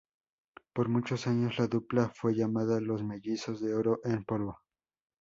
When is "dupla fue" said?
1.67-2.33